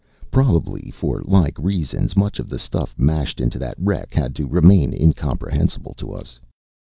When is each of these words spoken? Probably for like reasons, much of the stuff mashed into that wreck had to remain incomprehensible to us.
Probably 0.31 0.89
for 0.91 1.21
like 1.27 1.59
reasons, 1.59 2.17
much 2.17 2.39
of 2.39 2.49
the 2.49 2.57
stuff 2.57 2.95
mashed 2.97 3.39
into 3.39 3.59
that 3.59 3.75
wreck 3.77 4.15
had 4.15 4.33
to 4.37 4.47
remain 4.47 4.95
incomprehensible 4.99 5.93
to 5.97 6.13
us. 6.13 6.39